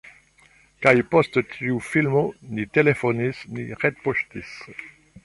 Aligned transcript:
kaj 0.85 0.93
post 1.11 1.35
tiu 1.51 1.81
filmo 1.89 2.23
ni 2.55 2.65
telefonis, 2.79 3.43
ni 3.59 3.67
retpoŝtis 3.85 4.57